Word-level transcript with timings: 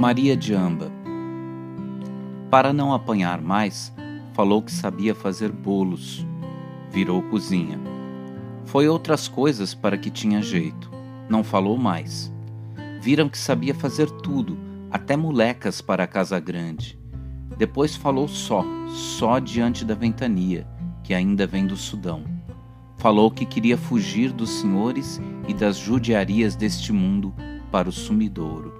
Maria 0.00 0.36
de 0.36 0.54
Amba. 0.54 0.92
Para 2.48 2.72
não 2.72 2.94
apanhar 2.94 3.42
mais, 3.42 3.92
falou 4.32 4.62
que 4.62 4.70
sabia 4.70 5.12
fazer 5.12 5.50
bolos. 5.50 6.24
Virou 6.88 7.20
cozinha. 7.20 7.80
Foi 8.64 8.86
outras 8.86 9.26
coisas 9.26 9.74
para 9.74 9.98
que 9.98 10.08
tinha 10.08 10.40
jeito. 10.40 10.88
Não 11.28 11.42
falou 11.42 11.76
mais. 11.76 12.32
Viram 13.00 13.28
que 13.28 13.36
sabia 13.36 13.74
fazer 13.74 14.08
tudo, 14.08 14.56
até 14.88 15.16
molecas 15.16 15.80
para 15.80 16.04
a 16.04 16.06
casa 16.06 16.38
grande. 16.38 16.96
Depois 17.56 17.96
falou 17.96 18.28
só, 18.28 18.64
só 18.86 19.40
diante 19.40 19.84
da 19.84 19.96
ventania, 19.96 20.64
que 21.02 21.12
ainda 21.12 21.44
vem 21.44 21.66
do 21.66 21.76
Sudão. 21.76 22.22
Falou 22.98 23.32
que 23.32 23.44
queria 23.44 23.76
fugir 23.76 24.30
dos 24.30 24.60
senhores 24.60 25.20
e 25.48 25.52
das 25.52 25.76
judiarias 25.76 26.54
deste 26.54 26.92
mundo 26.92 27.34
para 27.72 27.88
o 27.88 27.92
sumidouro. 27.92 28.77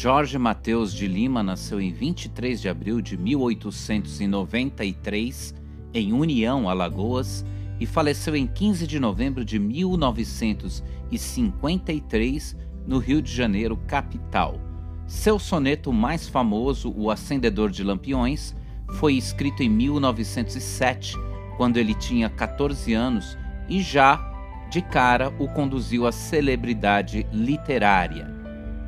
Jorge 0.00 0.38
Mateus 0.38 0.94
de 0.94 1.08
Lima 1.08 1.42
nasceu 1.42 1.80
em 1.80 1.90
23 1.90 2.60
de 2.60 2.68
abril 2.68 3.00
de 3.00 3.16
1893 3.16 5.52
em 5.92 6.12
União, 6.12 6.70
Alagoas, 6.70 7.44
e 7.80 7.86
faleceu 7.86 8.36
em 8.36 8.46
15 8.46 8.86
de 8.86 9.00
novembro 9.00 9.44
de 9.44 9.58
1953 9.58 12.56
no 12.86 12.98
Rio 12.98 13.20
de 13.20 13.34
Janeiro, 13.34 13.76
capital. 13.88 14.60
Seu 15.04 15.36
soneto 15.36 15.92
mais 15.92 16.28
famoso, 16.28 16.94
O 16.96 17.10
Acendedor 17.10 17.68
de 17.68 17.82
Lampiões, 17.82 18.54
foi 18.92 19.14
escrito 19.14 19.64
em 19.64 19.68
1907, 19.68 21.16
quando 21.56 21.76
ele 21.76 21.94
tinha 21.94 22.30
14 22.30 22.94
anos 22.94 23.36
e 23.68 23.82
já, 23.82 24.24
de 24.70 24.80
cara, 24.80 25.34
o 25.40 25.48
conduziu 25.48 26.06
à 26.06 26.12
celebridade 26.12 27.26
literária. 27.32 28.37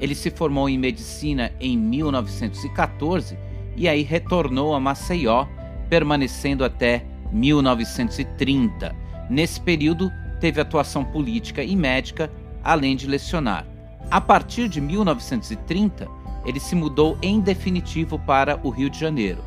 Ele 0.01 0.15
se 0.15 0.31
formou 0.31 0.69
em 0.69 0.79
medicina 0.79 1.53
em 1.61 1.77
1914 1.77 3.37
e 3.77 3.89
aí 3.89 4.03
retornou 4.03 4.75
a 4.75 4.81
Maceió, 4.81 5.47
permanecendo 5.89 6.65
até 6.65 7.05
1930. 7.33 8.95
Nesse 9.29 9.61
período, 9.61 10.11
teve 10.41 10.61
atuação 10.61 11.05
política 11.05 11.63
e 11.63 11.77
médica, 11.77 12.31
além 12.65 12.97
de 12.97 13.07
lecionar. 13.07 13.67
A 14.11 14.21
partir 14.21 14.69
de 14.69 14.81
1930, 14.81 16.09
ele 16.45 16.59
se 16.59 16.75
mudou 16.75 17.19
em 17.21 17.41
definitivo 17.41 18.19
para 18.19 18.59
o 18.63 18.71
Rio 18.71 18.89
de 18.89 18.99
Janeiro. 18.99 19.45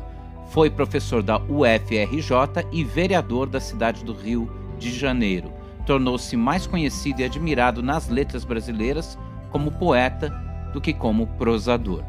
Foi 0.50 0.70
professor 0.70 1.22
da 1.22 1.38
UFRJ 1.38 2.66
e 2.72 2.84
vereador 2.84 3.48
da 3.48 3.60
cidade 3.60 4.04
do 4.04 4.12
Rio 4.12 4.50
de 4.78 4.92
Janeiro. 4.92 5.52
Tornou-se 5.84 6.36
mais 6.36 6.66
conhecido 6.66 7.20
e 7.20 7.24
admirado 7.24 7.82
nas 7.82 8.08
letras 8.08 8.44
brasileiras 8.44 9.18
como 9.50 9.72
poeta 9.72 10.43
do 10.74 10.80
que 10.80 10.92
como 10.92 11.28
prosador. 11.38 12.04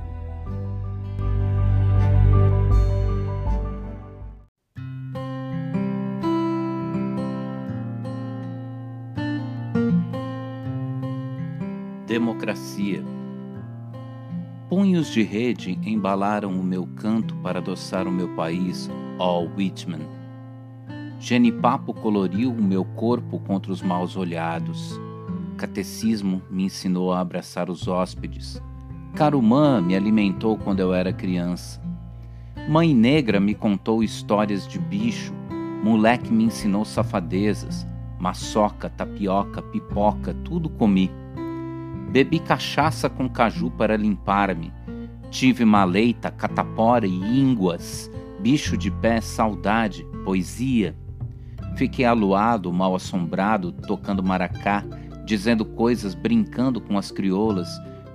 Democracia. 12.08 13.04
Punhos 14.68 15.12
de 15.12 15.22
rede 15.22 15.80
embalaram 15.84 16.50
o 16.50 16.64
meu 16.64 16.88
canto 16.96 17.36
para 17.38 17.60
adoçar 17.60 18.08
o 18.08 18.12
meu 18.12 18.30
país, 18.36 18.90
ó 19.20 19.42
Whitman. 19.42 20.02
Genipapo 21.20 21.94
coloriu 21.94 22.52
o 22.52 22.64
meu 22.64 22.84
corpo 22.84 23.40
contra 23.40 23.72
os 23.72 23.84
maus 23.84 24.18
olhados 24.18 25.00
Catecismo 25.58 26.42
me 26.52 26.66
ensinou 26.66 27.14
a 27.14 27.22
abraçar 27.22 27.70
os 27.70 27.88
hóspedes. 27.88 28.62
Carumã 29.16 29.82
me 29.82 29.96
alimentou 29.96 30.58
quando 30.58 30.82
eu 30.82 30.94
era 30.94 31.14
criança. 31.14 31.82
Mãe 32.68 32.94
Negra 32.94 33.40
me 33.40 33.56
contou 33.56 34.04
histórias 34.04 34.68
de 34.68 34.78
bicho. 34.78 35.34
Moleque 35.82 36.32
me 36.32 36.44
ensinou 36.44 36.84
safadezas. 36.84 37.88
Maçoca, 38.20 38.90
tapioca, 38.90 39.62
pipoca, 39.62 40.34
tudo 40.44 40.70
comi. 40.70 41.10
Bebi 42.12 42.40
cachaça 42.40 43.10
com 43.10 43.30
caju 43.30 43.72
para 43.72 43.96
limpar-me. 43.96 44.74
Tive 45.32 45.64
maleita, 45.64 46.30
catapora 46.30 47.08
e 47.08 47.40
ínguas. 47.40 48.12
Bicho 48.42 48.76
de 48.76 48.92
pé, 48.92 49.22
saudade, 49.22 50.06
poesia. 50.26 50.94
Fiquei 51.78 52.04
aluado, 52.04 52.72
mal 52.74 52.94
assombrado, 52.94 53.72
tocando 53.72 54.24
maracá 54.24 54.84
dizendo 55.26 55.66
coisas, 55.66 56.14
brincando 56.14 56.80
com 56.80 56.98
as 56.98 57.12
crioulas, 57.12 57.68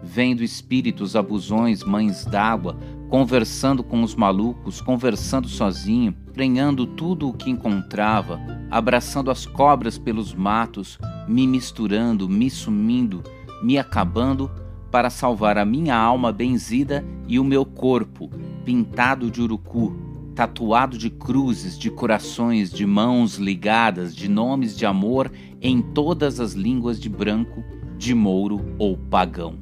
vendo 0.03 0.43
espíritos, 0.43 1.15
abusões, 1.15 1.83
mães 1.83 2.25
d'água, 2.25 2.77
conversando 3.09 3.83
com 3.83 4.03
os 4.03 4.15
malucos, 4.15 4.81
conversando 4.81 5.49
sozinho, 5.49 6.15
prenhando 6.33 6.87
tudo 6.87 7.29
o 7.29 7.33
que 7.33 7.51
encontrava, 7.51 8.41
abraçando 8.71 9.31
as 9.31 9.45
cobras 9.45 9.99
pelos 9.99 10.33
matos, 10.33 10.99
me 11.29 11.47
misturando, 11.47 12.29
me 12.29 12.49
sumindo, 12.49 13.23
me 13.63 13.77
acabando 13.79 14.51
para 14.91 15.11
salvar 15.11 15.59
a 15.59 15.65
minha 15.65 15.97
alma 15.97 16.33
benzida 16.33 17.05
e 17.29 17.39
o 17.39 17.45
meu 17.45 17.65
corpo, 17.65 18.31
pintado 18.65 19.31
de 19.31 19.43
urucu, 19.43 19.95
tatuado 20.35 20.97
de 20.97 21.11
cruzes, 21.11 21.79
de 21.79 21.91
corações, 21.91 22.71
de 22.71 22.87
mãos 22.87 23.37
ligadas, 23.37 24.15
de 24.15 24.29
nomes 24.29 24.77
de 24.77 24.87
amor 24.87 25.31
em 25.61 25.83
todas 25.83 26.41
as 26.41 26.55
línguas 26.55 26.99
de 26.99 27.09
branco, 27.09 27.63
de 27.99 28.15
mouro 28.15 28.75
ou 28.79 28.97
pagão. 28.97 29.59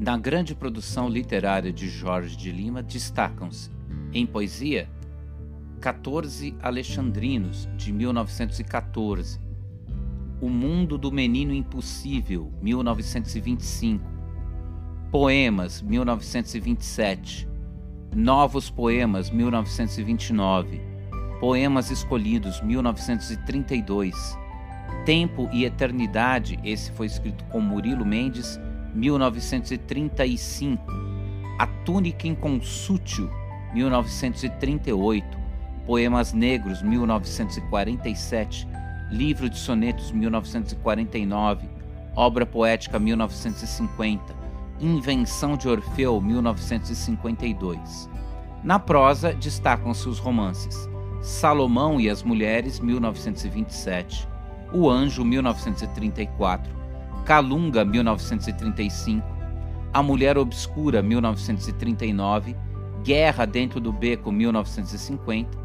Na 0.00 0.18
grande 0.18 0.52
produção 0.52 1.08
literária 1.08 1.72
de 1.72 1.88
Jorge 1.88 2.36
de 2.36 2.50
Lima 2.50 2.82
destacam-se, 2.82 3.70
em 4.12 4.26
poesia, 4.26 4.90
14 5.80 6.56
Alexandrinos, 6.60 7.68
de 7.76 7.92
1914, 7.92 9.38
O 10.40 10.48
Mundo 10.48 10.98
do 10.98 11.12
Menino 11.12 11.54
Impossível, 11.54 12.52
1925, 12.60 14.11
Poemas, 15.12 15.82
1927. 15.82 17.46
Novos 18.16 18.70
Poemas, 18.70 19.28
1929. 19.28 20.80
Poemas 21.38 21.90
Escolhidos, 21.90 22.62
1932. 22.62 24.38
Tempo 25.04 25.50
e 25.52 25.66
Eternidade, 25.66 26.58
esse 26.64 26.90
foi 26.92 27.04
escrito 27.04 27.44
com 27.50 27.60
Murilo 27.60 28.06
Mendes, 28.06 28.58
1935. 28.94 30.82
A 31.58 31.66
Túnica 31.84 32.26
Inconsútil, 32.26 33.30
1938. 33.74 35.38
Poemas 35.84 36.32
Negros, 36.32 36.80
1947. 36.80 38.66
Livro 39.10 39.50
de 39.50 39.58
Sonetos, 39.58 40.10
1949. 40.10 41.68
Obra 42.16 42.46
Poética, 42.46 42.98
1950. 42.98 44.41
Invenção 44.80 45.56
de 45.56 45.68
Orfeu, 45.68 46.20
1952. 46.20 48.10
Na 48.62 48.78
prosa, 48.78 49.32
destacam-se 49.32 50.08
os 50.08 50.18
romances 50.18 50.88
Salomão 51.22 52.00
e 52.00 52.10
as 52.10 52.22
Mulheres, 52.22 52.80
1927, 52.80 54.28
O 54.72 54.90
Anjo, 54.90 55.24
1934, 55.24 56.72
Calunga, 57.24 57.84
1935, 57.84 59.24
A 59.92 60.02
Mulher 60.02 60.36
Obscura, 60.36 61.00
1939, 61.00 62.56
Guerra 63.04 63.46
Dentro 63.46 63.78
do 63.78 63.92
Beco, 63.92 64.32
1950, 64.32 65.56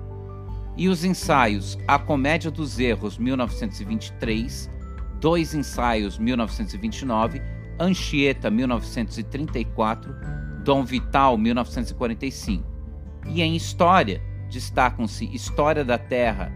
e 0.77 0.87
os 0.87 1.03
ensaios 1.03 1.75
A 1.87 1.97
Comédia 1.97 2.51
dos 2.51 2.79
Erros, 2.79 3.17
1923, 3.17 4.69
Dois 5.19 5.55
Ensaios, 5.55 6.19
1929 6.19 7.41
Anchieta 7.79 8.49
1934, 8.49 10.13
Dom 10.63 10.83
Vital 10.83 11.37
1945. 11.37 12.65
E 13.27 13.41
em 13.41 13.55
história 13.55 14.21
destacam-se 14.49 15.25
História 15.25 15.83
da 15.83 15.97
Terra 15.97 16.49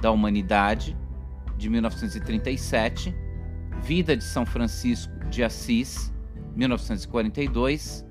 da 0.00 0.10
Humanidade 0.10 0.96
de 1.56 1.70
1937, 1.70 3.14
Vida 3.82 4.16
de 4.16 4.24
São 4.24 4.44
Francisco 4.44 5.12
de 5.30 5.44
Assis 5.44 6.12
1942, 6.54 8.04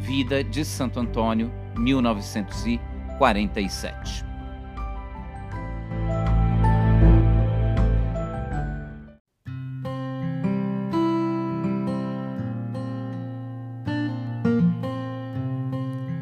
Vida 0.00 0.44
de 0.44 0.64
Santo 0.64 1.00
Antônio 1.00 1.50
1947. 1.76 4.25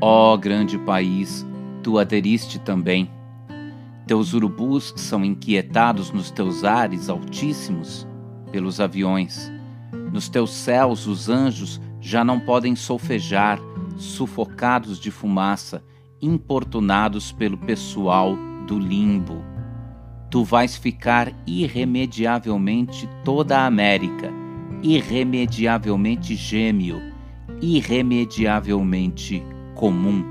Ó 0.07 0.37
grande 0.37 0.77
país, 0.77 1.47
tu 1.83 1.99
aderiste 1.99 2.59
também. 2.59 3.11
Teus 4.07 4.35
urubus 4.35 4.93
são 4.99 5.25
inquietados 5.25 6.13
nos 6.13 6.31
teus 6.31 6.63
ares 6.63 7.09
altíssimos 7.09 8.07
pelos 8.53 8.81
aviões. 8.81 9.51
Nos 10.13 10.29
teus 10.29 10.51
céus 10.51 11.07
os 11.07 11.31
anjos 11.31 11.81
já 12.03 12.23
não 12.23 12.39
podem 12.39 12.77
solfejar, 12.77 13.59
sufocados 13.97 15.01
de 15.01 15.11
fumaça, 15.11 15.83
importunados 16.21 17.33
pelo 17.33 17.57
pessoal 17.57 18.37
do 18.67 18.79
limbo. 18.79 19.43
Tu 20.31 20.45
vais 20.45 20.77
ficar 20.77 21.33
irremediavelmente 21.47 23.09
toda 23.25 23.59
a 23.59 23.65
América, 23.65 24.31
irremediavelmente 24.83 26.35
gêmeo, 26.37 27.01
irremediavelmente 27.63 29.54
comum. 29.85 30.25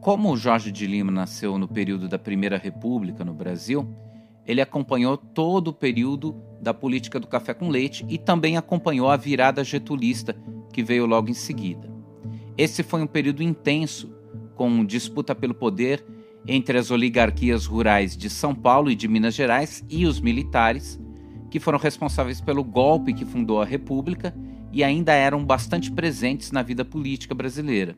Como 0.00 0.36
Jorge 0.36 0.72
de 0.72 0.88
Lima 0.88 1.12
nasceu 1.12 1.56
no 1.58 1.68
período 1.68 2.08
da 2.08 2.18
Primeira 2.18 2.58
República 2.58 3.24
no 3.24 3.32
Brasil, 3.32 3.88
ele 4.44 4.60
acompanhou 4.60 5.16
todo 5.16 5.68
o 5.68 5.72
período 5.72 6.34
da 6.60 6.74
política 6.74 7.20
do 7.20 7.28
café 7.28 7.54
com 7.54 7.68
leite 7.68 8.04
e 8.08 8.18
também 8.18 8.56
acompanhou 8.56 9.08
a 9.08 9.16
virada 9.16 9.62
getulista, 9.62 10.34
que 10.72 10.82
veio 10.82 11.06
logo 11.06 11.30
em 11.30 11.34
seguida. 11.34 11.88
Esse 12.58 12.82
foi 12.82 13.00
um 13.00 13.06
período 13.06 13.44
intenso, 13.44 14.12
com 14.56 14.84
disputa 14.84 15.36
pelo 15.36 15.54
poder 15.54 16.04
entre 16.46 16.78
as 16.78 16.90
oligarquias 16.90 17.66
rurais 17.66 18.16
de 18.16 18.28
São 18.28 18.54
Paulo 18.54 18.90
e 18.90 18.94
de 18.94 19.08
Minas 19.08 19.34
Gerais 19.34 19.84
e 19.88 20.06
os 20.06 20.20
militares, 20.20 21.00
que 21.50 21.60
foram 21.60 21.78
responsáveis 21.78 22.40
pelo 22.40 22.64
golpe 22.64 23.12
que 23.12 23.24
fundou 23.24 23.62
a 23.62 23.64
República 23.64 24.34
e 24.72 24.82
ainda 24.82 25.12
eram 25.12 25.44
bastante 25.44 25.90
presentes 25.90 26.50
na 26.50 26.62
vida 26.62 26.84
política 26.84 27.34
brasileira. 27.34 27.96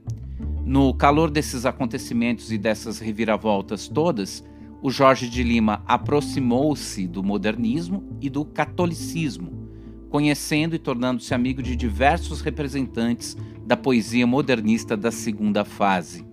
No 0.64 0.92
calor 0.92 1.30
desses 1.30 1.64
acontecimentos 1.64 2.52
e 2.52 2.58
dessas 2.58 2.98
reviravoltas 2.98 3.88
todas, 3.88 4.44
o 4.82 4.90
Jorge 4.90 5.28
de 5.28 5.42
Lima 5.42 5.82
aproximou-se 5.86 7.06
do 7.06 7.22
modernismo 7.22 8.04
e 8.20 8.28
do 8.28 8.44
catolicismo, 8.44 9.70
conhecendo 10.10 10.74
e 10.74 10.78
tornando-se 10.78 11.32
amigo 11.32 11.62
de 11.62 11.74
diversos 11.74 12.40
representantes 12.40 13.36
da 13.64 13.76
poesia 13.76 14.26
modernista 14.26 14.96
da 14.96 15.10
segunda 15.10 15.64
fase. 15.64 16.25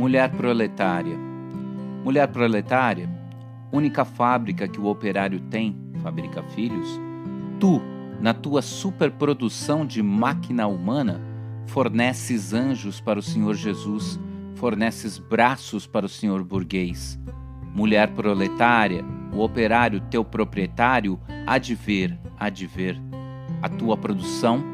Mulher 0.00 0.30
proletária. 0.30 1.14
Mulher 2.02 2.26
proletária 2.28 3.06
única 3.70 4.02
fábrica 4.02 4.66
que 4.66 4.80
o 4.80 4.86
operário 4.86 5.38
tem, 5.50 5.76
fabrica 6.02 6.42
filhos, 6.42 6.98
tu, 7.60 7.82
na 8.18 8.32
tua 8.32 8.62
superprodução 8.62 9.84
de 9.84 10.02
máquina 10.02 10.66
humana, 10.66 11.20
forneces 11.66 12.54
anjos 12.54 12.98
para 12.98 13.18
o 13.18 13.22
Senhor 13.22 13.52
Jesus, 13.52 14.18
forneces 14.54 15.18
braços 15.18 15.86
para 15.86 16.06
o 16.06 16.08
Senhor 16.08 16.42
burguês. 16.42 17.20
Mulher 17.74 18.08
proletária, 18.14 19.04
o 19.34 19.40
operário 19.40 20.00
teu 20.10 20.24
proprietário 20.24 21.20
há 21.46 21.58
de 21.58 21.74
ver, 21.74 22.18
há 22.38 22.48
de 22.48 22.66
ver. 22.66 22.98
A 23.60 23.68
tua 23.68 23.98
produção, 23.98 24.64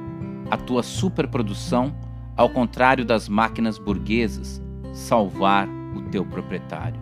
a 0.48 0.56
tua 0.56 0.84
superprodução, 0.84 1.92
ao 2.36 2.48
contrário 2.48 3.04
das 3.04 3.28
máquinas 3.28 3.76
burguesas, 3.76 4.64
salvar 4.96 5.68
o 5.94 6.10
teu 6.10 6.24
proprietário. 6.24 6.98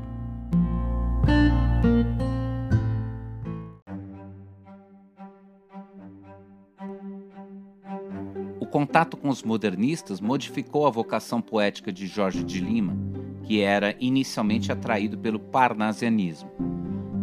O 8.61 8.67
contato 8.67 9.17
com 9.17 9.29
os 9.29 9.45
modernistas 9.45 10.21
modificou 10.21 10.89
a 10.89 10.91
vocação 10.91 11.41
poética 11.41 11.93
de 11.93 12.09
Jorge 12.09 12.43
de 12.43 12.59
Lima, 12.59 12.97
que 13.45 13.61
era 13.61 13.95
inicialmente 14.01 14.73
atraído 14.73 15.17
pelo 15.17 15.39
parnasianismo. 15.39 16.51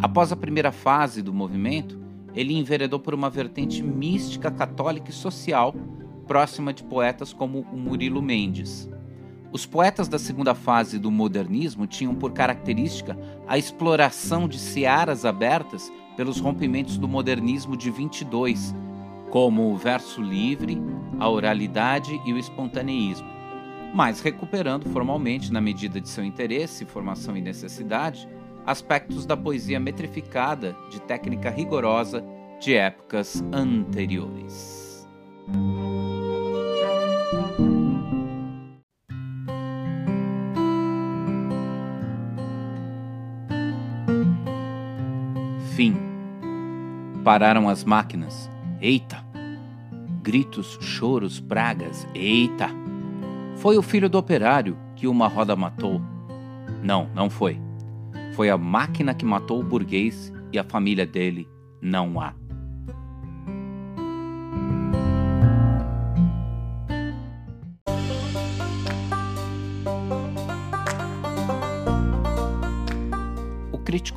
Após 0.01 0.31
a 0.31 0.37
primeira 0.37 0.71
fase 0.71 1.21
do 1.21 1.33
movimento, 1.33 1.99
ele 2.33 2.53
enveredou 2.53 2.97
por 2.97 3.13
uma 3.13 3.29
vertente 3.29 3.83
mística 3.83 4.49
católica 4.49 5.09
e 5.09 5.13
social, 5.13 5.75
próxima 6.25 6.73
de 6.73 6.81
poetas 6.81 7.33
como 7.33 7.59
o 7.73 7.77
Murilo 7.77 8.21
Mendes. 8.21 8.89
Os 9.51 9.65
poetas 9.65 10.07
da 10.07 10.17
segunda 10.17 10.55
fase 10.55 10.97
do 10.97 11.11
modernismo 11.11 11.85
tinham 11.85 12.15
por 12.15 12.31
característica 12.31 13.17
a 13.45 13.57
exploração 13.57 14.47
de 14.47 14.57
searas 14.57 15.25
abertas 15.25 15.91
pelos 16.15 16.39
rompimentos 16.39 16.97
do 16.97 17.07
modernismo 17.07 17.75
de 17.75 17.91
22, 17.91 18.73
como 19.29 19.69
o 19.69 19.77
verso 19.77 20.21
livre, 20.21 20.81
a 21.19 21.29
oralidade 21.29 22.21
e 22.25 22.31
o 22.31 22.37
espontaneísmo, 22.37 23.27
mas 23.93 24.21
recuperando 24.21 24.89
formalmente, 24.89 25.51
na 25.51 25.59
medida 25.59 25.99
de 25.99 26.07
seu 26.07 26.23
interesse, 26.23 26.85
formação 26.85 27.35
e 27.35 27.41
necessidade, 27.41 28.29
aspectos 28.65 29.25
da 29.25 29.35
poesia 29.35 29.81
metrificada 29.81 30.77
de 30.89 31.01
técnica 31.01 31.49
rigorosa 31.49 32.23
de 32.61 32.75
épocas 32.75 33.43
anteriores. 33.51 34.80
Fim. 45.81 45.95
Pararam 47.23 47.67
as 47.67 47.83
máquinas. 47.83 48.47
Eita! 48.79 49.25
Gritos, 50.21 50.77
choros, 50.79 51.39
pragas. 51.39 52.07
Eita! 52.13 52.69
Foi 53.55 53.79
o 53.79 53.81
filho 53.81 54.07
do 54.07 54.19
operário 54.19 54.77
que 54.95 55.07
uma 55.07 55.27
roda 55.27 55.55
matou. 55.55 55.99
Não, 56.83 57.09
não 57.15 57.31
foi. 57.31 57.59
Foi 58.35 58.47
a 58.51 58.59
máquina 58.59 59.15
que 59.15 59.25
matou 59.25 59.59
o 59.59 59.63
burguês 59.63 60.31
e 60.53 60.59
a 60.59 60.63
família 60.63 61.07
dele 61.07 61.49
não 61.81 62.21
há. 62.21 62.35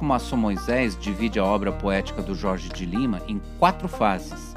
Crítico 0.05 0.07
maçom 0.07 0.37
Moisés 0.37 0.97
divide 0.99 1.39
a 1.39 1.45
obra 1.45 1.73
poética 1.73 2.21
do 2.21 2.35
Jorge 2.35 2.69
de 2.69 2.85
Lima 2.85 3.23
em 3.27 3.41
quatro 3.59 3.89
fases. 3.89 4.55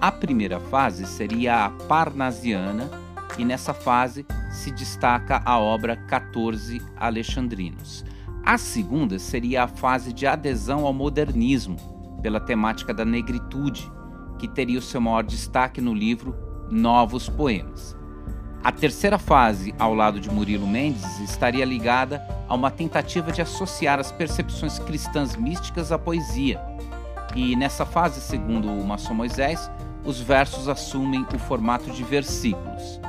A 0.00 0.10
primeira 0.10 0.58
fase 0.58 1.06
seria 1.06 1.66
a 1.66 1.70
parnasiana, 1.70 2.90
e 3.36 3.44
nessa 3.44 3.74
fase 3.74 4.24
se 4.50 4.70
destaca 4.70 5.42
a 5.44 5.58
obra 5.58 5.96
14 5.96 6.80
Alexandrinos. 6.96 8.04
A 8.44 8.56
segunda 8.56 9.18
seria 9.18 9.64
a 9.64 9.68
fase 9.68 10.12
de 10.12 10.26
adesão 10.26 10.86
ao 10.86 10.92
modernismo, 10.92 11.76
pela 12.22 12.40
temática 12.40 12.94
da 12.94 13.04
negritude, 13.04 13.90
que 14.38 14.48
teria 14.48 14.78
o 14.78 14.82
seu 14.82 15.00
maior 15.00 15.24
destaque 15.24 15.80
no 15.80 15.94
livro 15.94 16.34
Novos 16.70 17.28
Poemas. 17.28 17.96
A 18.62 18.72
terceira 18.72 19.18
fase, 19.18 19.74
ao 19.78 19.94
lado 19.94 20.20
de 20.20 20.30
Murilo 20.30 20.66
Mendes, 20.66 21.20
estaria 21.20 21.64
ligada 21.64 22.18
a 22.48 22.54
uma 22.54 22.70
tentativa 22.70 23.32
de 23.32 23.42
associar 23.42 23.98
as 23.98 24.12
percepções 24.12 24.78
cristãs 24.78 25.36
místicas 25.36 25.90
à 25.92 25.98
poesia. 25.98 26.60
E 27.34 27.56
nessa 27.56 27.84
fase, 27.84 28.20
segundo 28.20 28.68
o 28.68 28.86
maçom 28.86 29.14
Moisés, 29.14 29.70
os 30.04 30.20
versos 30.20 30.68
assumem 30.68 31.26
o 31.34 31.38
formato 31.38 31.90
de 31.90 32.04
versículos. 32.04 33.00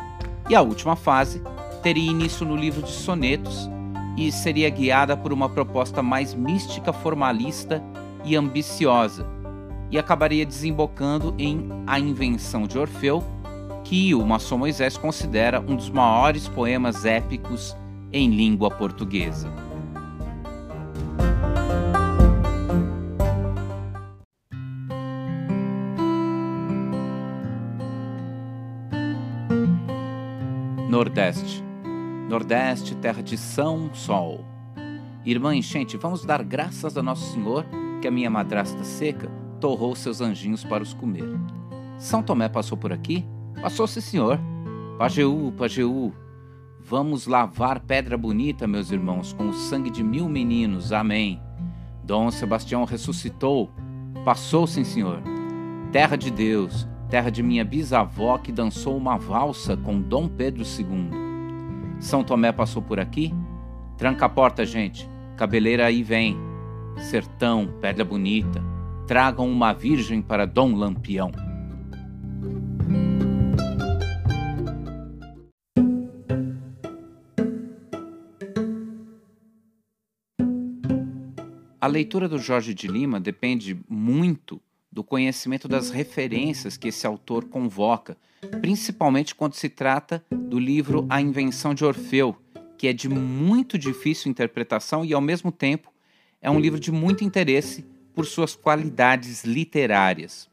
E 0.49 0.55
a 0.55 0.61
última 0.61 0.95
fase 0.95 1.41
teria 1.83 2.09
início 2.09 2.45
no 2.45 2.55
livro 2.55 2.81
de 2.81 2.91
sonetos 2.91 3.69
e 4.17 4.31
seria 4.31 4.69
guiada 4.69 5.15
por 5.17 5.33
uma 5.33 5.49
proposta 5.49 6.01
mais 6.01 6.33
mística, 6.33 6.93
formalista 6.93 7.83
e 8.23 8.35
ambiciosa, 8.35 9.27
e 9.91 9.99
acabaria 9.99 10.45
desembocando 10.45 11.35
em 11.37 11.69
A 11.85 11.99
Invenção 11.99 12.63
de 12.63 12.77
Orfeu 12.79 13.23
que 13.83 14.15
o 14.15 14.25
maçom 14.25 14.57
Moisés 14.57 14.97
considera 14.97 15.59
um 15.59 15.75
dos 15.75 15.89
maiores 15.89 16.47
poemas 16.47 17.05
épicos 17.05 17.75
em 18.11 18.29
língua 18.29 18.69
portuguesa. 18.71 19.51
Nordeste. 30.89 31.63
Nordeste, 32.29 32.95
terra 32.95 33.21
de 33.21 33.37
São 33.37 33.93
Sol. 33.93 34.45
Irmã 35.25 35.55
enchente, 35.55 35.97
vamos 35.97 36.23
dar 36.23 36.43
graças 36.43 36.97
a 36.97 37.03
Nosso 37.03 37.33
Senhor 37.33 37.65
que 38.01 38.07
a 38.07 38.11
minha 38.11 38.29
madrasta 38.29 38.83
seca 38.83 39.29
torrou 39.59 39.95
seus 39.95 40.21
anjinhos 40.21 40.63
para 40.63 40.83
os 40.83 40.93
comer. 40.93 41.27
São 41.97 42.23
Tomé 42.23 42.47
passou 42.47 42.77
por 42.77 42.93
aqui? 42.93 43.25
Passou, 43.61 43.87
sim, 43.87 44.01
senhor. 44.01 44.39
Pajeú, 44.97 45.51
Pajeú. 45.57 46.13
Vamos 46.87 47.25
lavar 47.25 47.79
pedra 47.79 48.15
bonita, 48.15 48.67
meus 48.67 48.91
irmãos, 48.91 49.33
com 49.33 49.49
o 49.49 49.53
sangue 49.53 49.89
de 49.89 50.03
mil 50.03 50.29
meninos. 50.29 50.93
Amém. 50.93 51.41
Dom 52.03 52.29
Sebastião 52.29 52.83
ressuscitou. 52.83 53.71
Passou, 54.23 54.67
sim, 54.67 54.83
senhor. 54.83 55.19
Terra 55.91 56.15
de 56.15 56.29
Deus, 56.29 56.87
terra 57.09 57.31
de 57.31 57.41
minha 57.41 57.65
bisavó 57.65 58.37
que 58.37 58.51
dançou 58.51 58.95
uma 58.95 59.17
valsa 59.17 59.75
com 59.75 59.99
Dom 59.99 60.27
Pedro 60.27 60.61
II. 60.61 61.09
São 61.99 62.23
Tomé 62.23 62.51
passou 62.51 62.83
por 62.83 62.99
aqui? 62.99 63.33
Tranca 63.97 64.27
a 64.27 64.29
porta, 64.29 64.63
gente. 64.63 65.09
Cabeleira 65.35 65.87
aí 65.87 66.03
vem. 66.03 66.37
Sertão, 66.97 67.67
pedra 67.81 68.05
bonita. 68.05 68.63
Tragam 69.07 69.49
uma 69.49 69.73
virgem 69.73 70.21
para 70.21 70.45
Dom 70.45 70.75
Lampião. 70.75 71.31
A 81.85 81.87
leitura 81.87 82.27
do 82.27 82.39
Jorge 82.39 82.73
de 82.73 82.87
Lima 82.87 83.19
depende 83.19 83.79
muito 83.87 84.59
do 84.91 85.03
conhecimento 85.03 85.67
das 85.67 85.91
referências 85.91 86.77
que 86.77 86.87
esse 86.87 87.05
autor 87.05 87.45
convoca, 87.45 88.17
principalmente 88.59 89.35
quando 89.35 89.53
se 89.53 89.69
trata 89.69 90.25
do 90.31 90.57
livro 90.57 91.05
A 91.07 91.21
Invenção 91.21 91.75
de 91.75 91.85
Orfeu, 91.85 92.35
que 92.75 92.87
é 92.87 92.91
de 92.91 93.07
muito 93.07 93.77
difícil 93.77 94.31
interpretação 94.31 95.05
e, 95.05 95.13
ao 95.13 95.21
mesmo 95.21 95.51
tempo, 95.51 95.93
é 96.41 96.49
um 96.49 96.59
livro 96.59 96.79
de 96.79 96.91
muito 96.91 97.23
interesse 97.23 97.85
por 98.15 98.25
suas 98.25 98.55
qualidades 98.55 99.43
literárias. 99.43 100.49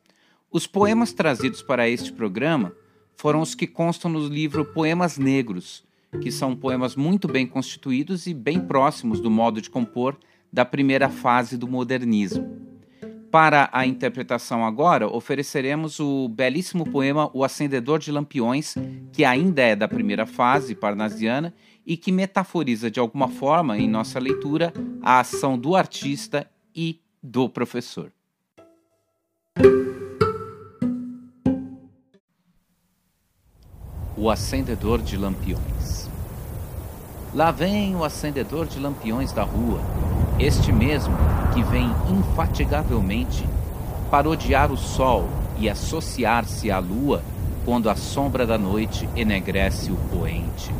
Os 0.50 0.66
poemas 0.66 1.14
trazidos 1.14 1.62
para 1.62 1.88
este 1.88 2.12
programa 2.12 2.76
foram 3.16 3.40
os 3.40 3.54
que 3.54 3.66
constam 3.66 4.10
no 4.10 4.28
livro 4.28 4.66
Poemas 4.66 5.16
Negros, 5.16 5.82
que 6.20 6.30
são 6.30 6.54
poemas 6.54 6.94
muito 6.94 7.26
bem 7.26 7.46
constituídos 7.46 8.26
e 8.26 8.34
bem 8.34 8.60
próximos 8.60 9.18
do 9.18 9.30
modo 9.30 9.62
de 9.62 9.70
compor 9.70 10.18
da 10.52 10.64
primeira 10.64 11.08
fase 11.08 11.56
do 11.56 11.66
modernismo. 11.66 12.60
Para 13.30 13.70
a 13.72 13.86
interpretação 13.86 14.62
agora, 14.62 15.08
ofereceremos 15.08 15.98
o 15.98 16.28
belíssimo 16.28 16.84
poema 16.84 17.30
O 17.32 17.42
Acendedor 17.42 17.98
de 17.98 18.12
Lampiões, 18.12 18.74
que 19.10 19.24
ainda 19.24 19.62
é 19.62 19.74
da 19.74 19.88
primeira 19.88 20.26
fase 20.26 20.74
parnasiana 20.74 21.54
e 21.86 21.96
que 21.96 22.12
metaforiza 22.12 22.90
de 22.90 23.00
alguma 23.00 23.28
forma, 23.28 23.78
em 23.78 23.88
nossa 23.88 24.18
leitura, 24.18 24.70
a 25.00 25.20
ação 25.20 25.58
do 25.58 25.74
artista 25.74 26.46
e 26.76 27.00
do 27.22 27.48
professor. 27.48 28.12
O 34.14 34.28
Acendedor 34.28 35.00
de 35.00 35.16
Lampiões 35.16 36.10
Lá 37.34 37.50
vem 37.50 37.96
o 37.96 38.04
acendedor 38.04 38.66
de 38.66 38.78
lampiões 38.78 39.32
da 39.32 39.42
rua 39.42 39.80
este 40.42 40.72
mesmo 40.72 41.14
que 41.54 41.62
vem 41.62 41.88
infatigavelmente 42.10 43.46
parodiar 44.10 44.72
o 44.72 44.76
sol 44.76 45.28
e 45.56 45.70
associar-se 45.70 46.68
à 46.68 46.80
lua 46.80 47.22
quando 47.64 47.88
a 47.88 47.94
sombra 47.94 48.44
da 48.44 48.58
noite 48.58 49.08
enegrece 49.14 49.92
o 49.92 49.96
poente. 50.10 50.74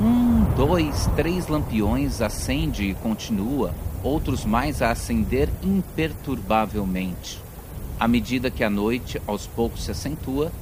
Um, 0.00 0.44
dois, 0.54 1.10
três 1.16 1.48
lampiões 1.48 2.20
acende 2.20 2.84
e 2.84 2.94
continua, 2.94 3.74
outros 4.04 4.44
mais 4.44 4.80
a 4.80 4.92
acender 4.92 5.48
imperturbavelmente, 5.64 7.42
à 7.98 8.06
medida 8.06 8.52
que 8.52 8.62
a 8.62 8.70
noite 8.70 9.20
aos 9.26 9.48
poucos 9.48 9.82
se 9.82 9.90
acentua 9.90 10.52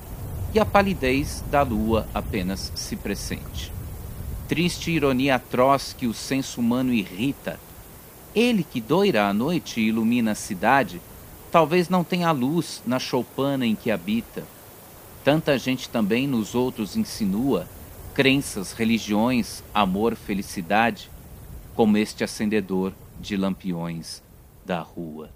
e 0.55 0.59
a 0.59 0.65
palidez 0.65 1.45
da 1.51 1.63
lua 1.63 2.07
apenas 2.15 2.73
se 2.75 2.97
pressente. 2.97 3.71
Triste 4.49 4.91
ironia 4.91 5.35
atroz 5.35 5.93
que 5.93 6.07
o 6.07 6.15
senso 6.15 6.61
humano 6.61 6.93
irrita 6.93 7.59
ele 8.35 8.65
que 8.65 8.81
doira 8.81 9.29
à 9.29 9.33
noite 9.33 9.81
e 9.81 9.89
ilumina 9.89 10.33
a 10.33 10.35
cidade, 10.35 11.01
talvez 11.53 11.89
não 11.89 12.03
tenha 12.03 12.31
luz 12.33 12.83
na 12.87 12.99
choupana 12.99 13.65
em 13.65 13.75
que 13.75 13.91
habita. 13.91 14.45
Tanta 15.23 15.57
gente 15.59 15.89
também 15.89 16.27
nos 16.27 16.55
outros 16.55 16.97
insinua 16.97 17.69
crenças, 18.15 18.73
religiões, 18.73 19.63
amor, 19.75 20.15
felicidade, 20.15 21.11
como 21.75 21.97
este 21.97 22.23
acendedor 22.23 22.93
de 23.21 23.37
lampiões 23.37 24.23
da 24.65 24.81
rua. 24.81 25.31